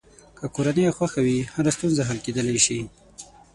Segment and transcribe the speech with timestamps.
[0.39, 2.79] که کورنۍ خوښه وي، هره ستونزه حل کېدلی شي.